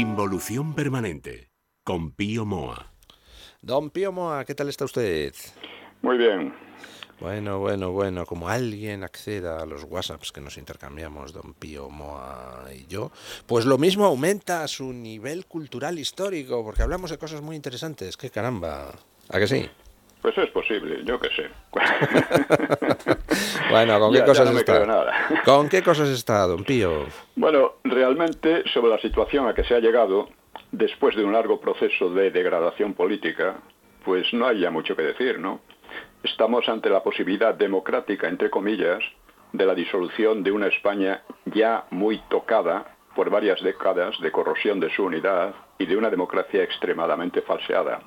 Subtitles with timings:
[0.00, 1.50] Involución permanente,
[1.84, 2.90] con Pío Moa.
[3.60, 5.34] Don Pío Moa, ¿qué tal está usted?
[6.00, 6.54] Muy bien.
[7.20, 12.64] Bueno, bueno, bueno, como alguien acceda a los WhatsApps que nos intercambiamos, don Pío Moa
[12.74, 13.12] y yo,
[13.46, 18.16] pues lo mismo aumenta su nivel cultural histórico, porque hablamos de cosas muy interesantes.
[18.16, 18.92] ¡Qué caramba!
[19.28, 19.68] ¿A que sí?
[20.22, 21.50] Pues es posible, yo qué sé.
[23.70, 24.86] bueno, ¿con qué Ya- ya cosas no me está?
[24.86, 25.12] nada.
[25.44, 27.06] ¿Con qué cosas está, don Pío?
[27.36, 30.28] Bueno, realmente sobre la situación a que se ha llegado,
[30.72, 33.56] después de un largo proceso de degradación política,
[34.04, 35.60] pues no hay ya mucho que decir, ¿no?
[36.22, 39.00] Estamos ante la posibilidad democrática, entre comillas,
[39.52, 44.90] de la disolución de una España ya muy tocada por varias décadas de corrosión de
[44.94, 48.00] su unidad y de una democracia extremadamente falseada.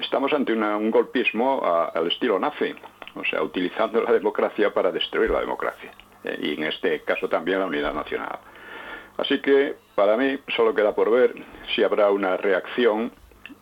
[0.00, 2.74] Estamos ante una- un golpismo a- al estilo nazi,
[3.14, 5.92] o sea, utilizando la democracia para destruir la democracia,
[6.24, 8.38] eh, y en este caso también la unidad nacional.
[9.16, 11.34] Así que para mí solo queda por ver
[11.74, 13.12] si habrá una reacción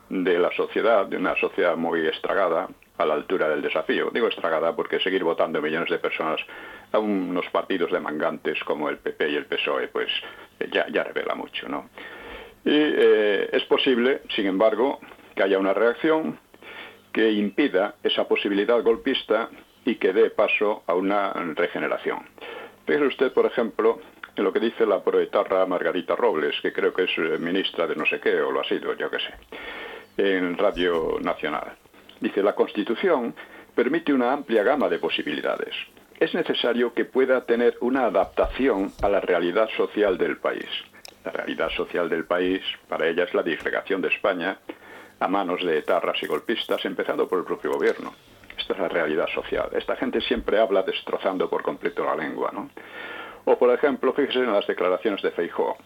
[0.09, 4.11] de la sociedad, de una sociedad muy estragada, a la altura del desafío.
[4.13, 6.41] Digo estragada porque seguir votando millones de personas
[6.93, 10.09] a unos partidos de mangantes como el PP y el PSOE, pues
[10.61, 11.89] eh, ya, revela mucho, ¿no?
[12.65, 15.01] Y eh, es posible, sin embargo,
[15.35, 16.39] que haya una reacción
[17.13, 19.51] que impida esa posibilidad golpista
[19.85, 22.21] y que dé paso a una regeneración.
[22.87, 24.01] Fíjese usted, por ejemplo,
[24.35, 27.97] en lo que dice la proetarra Margarita Robles, que creo que es eh, ministra de
[27.97, 31.73] no sé qué, o lo ha sido, yo qué sé, en Radio Nacional.
[32.21, 33.35] Dice, la Constitución
[33.75, 35.75] permite una amplia gama de posibilidades.
[36.19, 40.69] Es necesario que pueda tener una adaptación a la realidad social del país.
[41.25, 44.59] La realidad social del país, para ella, es la disgregación de España
[45.23, 48.13] a manos de etarras y golpistas, empezando por el propio gobierno.
[48.59, 49.69] Esta es la realidad social.
[49.73, 52.71] Esta gente siempre habla destrozando por completo la lengua, ¿no?
[53.45, 55.77] O, por ejemplo, fíjese en las declaraciones de Feijóo.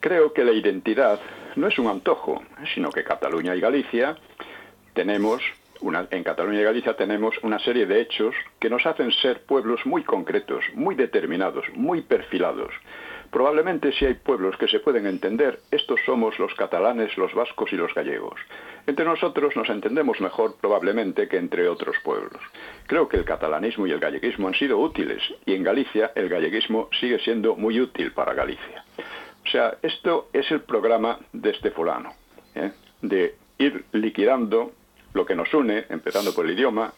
[0.00, 1.18] Creo que la identidad
[1.56, 2.42] no es un antojo,
[2.74, 4.16] sino que Cataluña y Galicia
[4.92, 5.42] tenemos
[5.80, 9.84] una, en Cataluña y Galicia tenemos una serie de hechos que nos hacen ser pueblos
[9.86, 12.72] muy concretos, muy determinados, muy perfilados.
[13.32, 17.76] Probablemente si hay pueblos que se pueden entender, estos somos los catalanes, los vascos y
[17.76, 18.38] los gallegos.
[18.86, 22.42] Entre nosotros nos entendemos mejor probablemente que entre otros pueblos.
[22.86, 26.90] Creo que el catalanismo y el galleguismo han sido útiles y en Galicia el galleguismo
[27.00, 28.84] sigue siendo muy útil para Galicia.
[29.46, 32.12] O sea, esto es el programa de este fulano,
[32.54, 32.72] ¿eh?
[33.00, 34.72] de ir liquidando
[35.14, 36.92] lo que nos une, empezando por el idioma,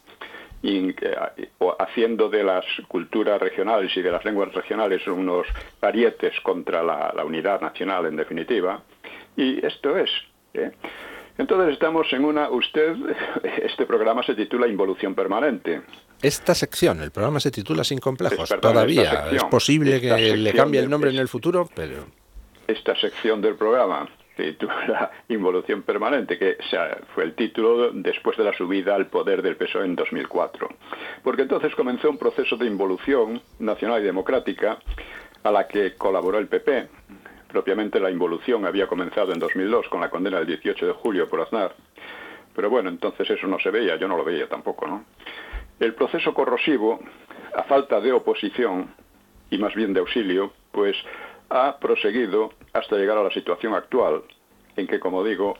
[0.67, 5.47] eh, o haciendo de las culturas regionales y de las lenguas regionales unos
[5.79, 8.83] parietes contra la, la unidad nacional en definitiva.
[9.37, 10.11] Y esto es.
[10.55, 10.71] ¿eh?
[11.37, 12.97] Entonces estamos en una, usted,
[13.63, 15.83] este programa se titula Involución Permanente.
[16.23, 18.45] Esta sección, el programa se titula Sin complejos.
[18.45, 22.07] Es verdad, Todavía sección, es posible que le cambie el nombre en el futuro, pero
[22.67, 26.57] esta sección del programa titula Involución Permanente, que
[27.15, 30.69] fue el título después de la subida al poder del PSOE en 2004.
[31.23, 34.79] Porque entonces comenzó un proceso de involución nacional y democrática
[35.43, 36.89] a la que colaboró el PP.
[37.49, 41.41] Propiamente la involución había comenzado en 2002 con la condena del 18 de julio por
[41.41, 41.75] Aznar.
[42.55, 45.05] Pero bueno, entonces eso no se veía, yo no lo veía tampoco, ¿no?
[45.81, 47.01] El proceso corrosivo,
[47.55, 48.95] a falta de oposición
[49.51, 50.97] y más bien de auxilio, pues
[51.51, 54.23] ha proseguido hasta llegar a la situación actual,
[54.77, 55.57] en que, como digo,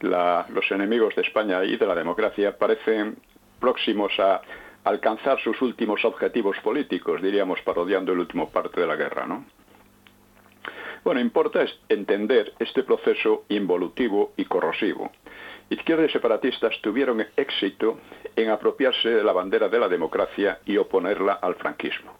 [0.00, 3.16] los enemigos de España y de la democracia parecen
[3.58, 4.40] próximos a
[4.84, 9.44] alcanzar sus últimos objetivos políticos, diríamos parodiando el último parte de la guerra, ¿no?
[11.04, 15.10] Bueno, importa entender este proceso involutivo y corrosivo.
[15.70, 17.98] Izquierda y separatistas tuvieron éxito
[18.36, 22.19] en apropiarse de la bandera de la democracia y oponerla al franquismo.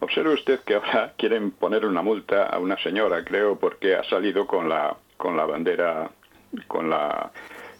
[0.00, 4.46] Observe usted que ahora quieren poner una multa a una señora, creo, porque ha salido
[4.46, 6.10] con la con la bandera
[6.68, 7.30] con la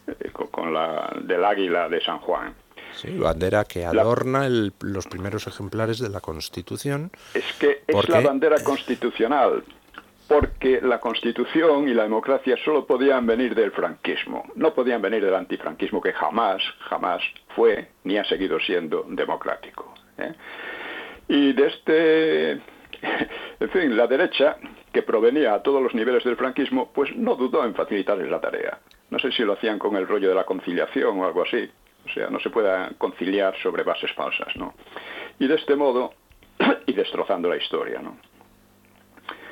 [0.07, 2.55] eh, con- la del águila de San Juan.
[2.95, 7.11] sí, bandera que adorna el- los primeros ejemplares de la Constitución.
[7.35, 9.63] Es que es ¿Por la bandera constitucional,
[10.29, 15.35] porque la Constitución y la democracia solo podían venir del franquismo, no podían venir del
[15.35, 17.23] antifranquismo que jamás, jamás
[17.55, 19.93] fue ni ha seguido siendo democrático.
[20.19, 20.33] ¿eh?
[21.29, 22.53] Y de este,
[23.61, 24.57] en fin, la derecha
[24.93, 28.79] que provenía a todos los niveles del franquismo, pues no dudó en facilitarles la tarea.
[29.11, 31.69] No sé si lo hacían con el rollo de la conciliación o algo así.
[32.07, 34.75] O sea, no se pueda conciliar sobre bases falsas, ¿no?
[35.39, 36.15] Y de este modo,
[36.87, 38.17] y destrozando la historia, ¿no?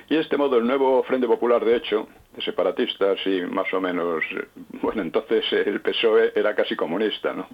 [0.09, 3.81] Y de este modo el nuevo Frente Popular, de hecho, de separatistas y más o
[3.81, 4.25] menos,
[4.83, 7.49] bueno, entonces el PSOE era casi comunista, ¿no?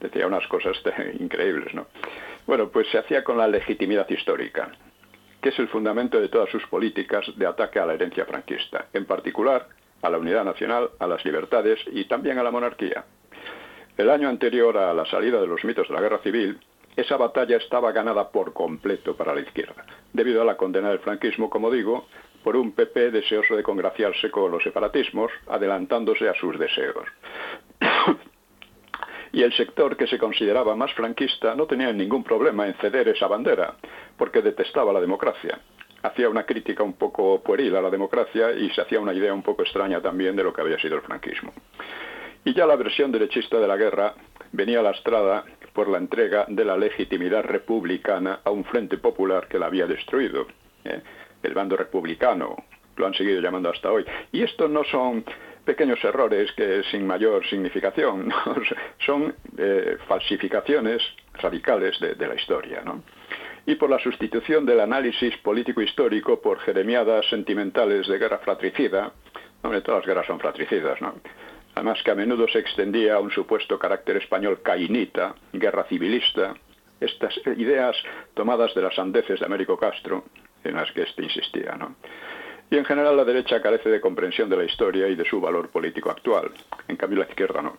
[0.00, 0.76] Decía unas cosas
[1.20, 1.86] increíbles, ¿no?
[2.48, 4.72] Bueno, pues se hacía con la legitimidad histórica,
[5.42, 9.04] que es el fundamento de todas sus políticas de ataque a la herencia franquista, en
[9.04, 9.68] particular
[10.00, 13.04] a la unidad nacional, a las libertades y también a la monarquía.
[13.98, 16.58] El año anterior a la salida de los mitos de la guerra civil,
[16.96, 19.84] esa batalla estaba ganada por completo para la izquierda,
[20.14, 22.06] debido a la condena del franquismo, como digo,
[22.42, 27.04] por un PP deseoso de congraciarse con los separatismos, adelantándose a sus deseos.
[29.32, 33.26] Y el sector que se consideraba más franquista no tenía ningún problema en ceder esa
[33.26, 33.74] bandera,
[34.16, 35.60] porque detestaba la democracia.
[36.02, 39.42] Hacía una crítica un poco pueril a la democracia y se hacía una idea un
[39.42, 41.52] poco extraña también de lo que había sido el franquismo.
[42.44, 44.14] Y ya la versión derechista de la guerra
[44.52, 49.66] venía lastrada por la entrega de la legitimidad republicana a un frente popular que la
[49.66, 50.46] había destruido.
[50.84, 51.02] ¿eh?
[51.42, 52.56] El bando republicano,
[52.96, 54.04] lo han seguido llamando hasta hoy.
[54.32, 55.24] Y estos no son
[55.68, 58.32] pequeños errores que sin mayor significación,
[59.04, 61.02] son eh, falsificaciones
[61.34, 62.82] radicales de, la historia.
[63.66, 69.12] Y por la sustitución del análisis político-histórico por jeremiadas sentimentales de guerra fratricida,
[69.60, 71.16] hombre, todas las guerras son fratricidas, ¿no?
[71.74, 76.54] además que a menudo se extendía a un supuesto carácter español cainita, guerra civilista,
[76.98, 77.94] estas ideas
[78.32, 80.24] tomadas de las sandeces de Américo Castro,
[80.64, 81.76] en las que éste insistía.
[81.76, 81.94] ¿no?
[82.70, 85.70] Y en general la derecha carece de comprensión de la historia y de su valor
[85.70, 86.50] político actual,
[86.86, 87.78] en cambio la izquierda no.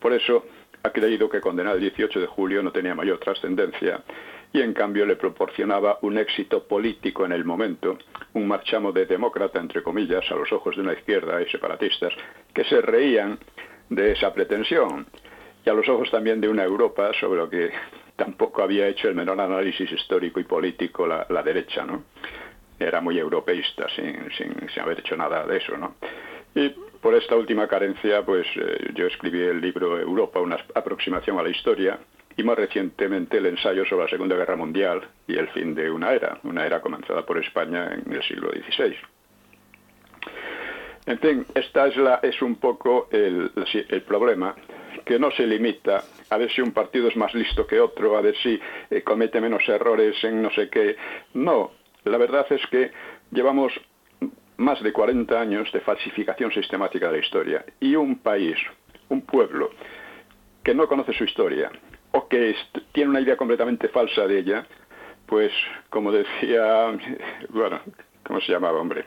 [0.00, 0.44] Por eso
[0.82, 4.02] ha creído que condenar el 18 de julio no tenía mayor trascendencia
[4.52, 7.98] y en cambio le proporcionaba un éxito político en el momento,
[8.34, 12.12] un marchamo de demócrata, entre comillas, a los ojos de una izquierda y separatistas,
[12.54, 13.38] que se reían
[13.90, 15.06] de esa pretensión,
[15.66, 17.70] y a los ojos también de una Europa sobre lo que
[18.16, 22.04] tampoco había hecho el menor análisis histórico y político la, derecha, ¿no?
[22.78, 25.94] Era muy europeísta, sin, sin, sin, haber hecho nada de eso, ¿no?
[26.54, 26.68] Y
[27.00, 31.50] por esta última carencia, pues eh, yo escribí el libro Europa, una aproximación a la
[31.50, 31.98] historia,
[32.36, 36.12] y más recientemente el ensayo sobre la Segunda Guerra Mundial y el fin de una
[36.12, 38.96] era, una era comenzada por España en el siglo XVI.
[41.06, 43.50] En fin, esta es, la, es un poco el,
[43.88, 44.54] el problema,
[45.04, 48.22] que no se limita a ver si un partido es más listo que otro, a
[48.22, 48.58] ver si
[48.90, 50.96] eh, comete menos errores en no sé qué.
[51.34, 51.72] No,
[52.04, 52.90] la verdad es que
[53.30, 53.72] llevamos
[54.56, 58.56] más de 40 años de falsificación sistemática de la historia y un país,
[59.08, 59.70] un pueblo
[60.62, 61.70] que no conoce su historia,
[62.12, 62.54] o que
[62.92, 64.66] tiene una idea completamente falsa de ella,
[65.26, 65.52] pues
[65.90, 66.96] como decía,
[67.50, 67.80] bueno,
[68.24, 69.04] ¿cómo se llamaba, hombre?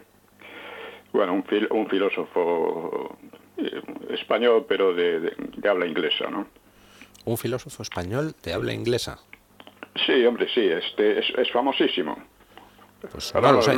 [1.13, 3.17] Bueno, un, un filósofo
[3.57, 5.33] eh, español, pero de,
[5.67, 6.47] habla inglesa, ¿no?
[7.25, 9.19] Un filósofo español de habla inglesa.
[10.05, 12.17] Sí, hombre, sí, este es, famosísimo.
[13.01, 13.77] Pues no sé.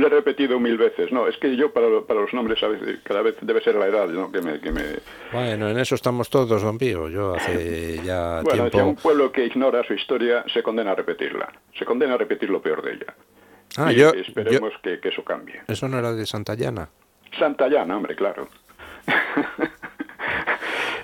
[0.00, 1.12] Lo he repetido mil veces.
[1.12, 4.08] No, es que yo para, para los nombres veces, cada vez debe ser la edad
[4.08, 4.32] ¿no?
[4.32, 4.82] que, me, que me...
[5.30, 7.10] Bueno, en eso estamos todos, don Pío.
[7.10, 8.88] Yo hace ya bueno, tiempo...
[8.88, 11.52] un pueblo que ignora su historia se condena a repetirla.
[11.78, 13.14] Se condena a repetir lo peor de ella.
[13.76, 15.60] Ah, yo, esperemos Que, que, eso cambie.
[15.68, 16.88] ¿Eso no era de Santayana?
[17.38, 18.48] Santayana, hombre, claro.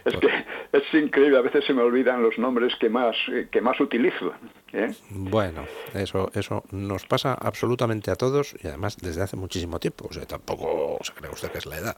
[0.07, 0.29] es que
[0.73, 4.33] es increíble, a veces se me olvidan los nombres que más, eh, que más utilizo.
[4.73, 4.95] ¿eh?
[5.11, 10.07] Bueno, eso, eso nos pasa absolutamente a todos y además desde hace muchísimo tiempo.
[10.09, 11.97] O sea, tampoco se cree usted que es la edad.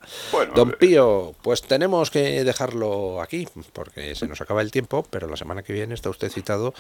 [0.55, 5.37] Don Pío, pues tenemos que dejarlo aquí porque se nos acaba el tiempo, pero la
[5.37, 6.73] semana que viene está usted citado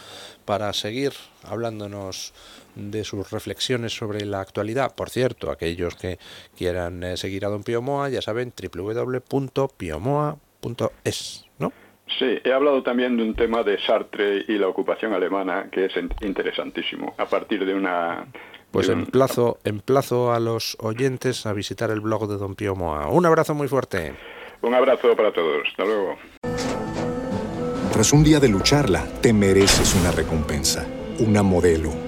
[0.44, 1.12] para seguir
[1.44, 2.32] hablándonos
[2.75, 4.94] de sus reflexiones sobre la actualidad.
[4.94, 6.18] Por cierto, aquellos que
[6.56, 8.52] quieran eh, seguir a Don Pío Moa, ya saben,
[10.62, 11.73] www.piomoa.es, ¿no?
[12.19, 15.93] Sí, he hablado también de un tema de Sartre y la ocupación alemana que es
[16.23, 18.27] interesantísimo, a partir de una...
[18.71, 23.09] Pues emplazo, emplazo a los oyentes a visitar el blog de Don Pío Moa.
[23.09, 24.12] Un abrazo muy fuerte.
[24.61, 25.67] Un abrazo para todos.
[25.71, 26.17] Hasta luego.
[27.93, 30.87] Tras un día de lucharla, te mereces una recompensa,
[31.19, 32.08] una modelo